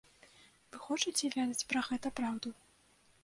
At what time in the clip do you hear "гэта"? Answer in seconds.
1.89-2.13